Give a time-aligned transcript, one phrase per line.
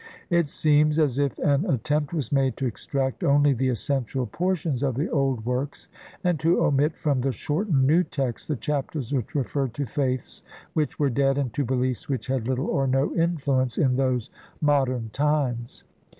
[0.31, 4.81] It seems as if an attempt was made to extract only the essential por tions
[4.81, 5.89] of the old works
[6.23, 10.41] and to omit from the shortened new texts the Chapters which referred to faiths
[10.73, 15.09] which were dead and to beliefs which had little or no influence in those modern
[15.13, 15.83] times.